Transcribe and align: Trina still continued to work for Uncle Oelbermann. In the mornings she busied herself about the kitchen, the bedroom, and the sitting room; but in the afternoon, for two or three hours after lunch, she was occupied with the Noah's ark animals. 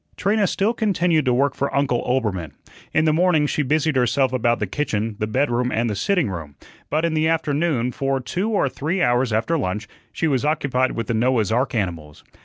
Trina 0.17 0.47
still 0.47 0.73
continued 0.73 1.25
to 1.25 1.31
work 1.35 1.53
for 1.53 1.71
Uncle 1.75 2.01
Oelbermann. 2.07 2.53
In 2.91 3.05
the 3.05 3.13
mornings 3.13 3.51
she 3.51 3.61
busied 3.61 3.95
herself 3.95 4.33
about 4.33 4.57
the 4.57 4.65
kitchen, 4.65 5.15
the 5.19 5.27
bedroom, 5.27 5.71
and 5.71 5.91
the 5.91 5.95
sitting 5.95 6.27
room; 6.31 6.55
but 6.89 7.05
in 7.05 7.13
the 7.13 7.27
afternoon, 7.27 7.91
for 7.91 8.19
two 8.19 8.49
or 8.49 8.67
three 8.67 9.03
hours 9.03 9.31
after 9.31 9.59
lunch, 9.59 9.87
she 10.11 10.27
was 10.27 10.43
occupied 10.43 10.93
with 10.93 11.05
the 11.05 11.13
Noah's 11.13 11.51
ark 11.51 11.75
animals. 11.75 12.23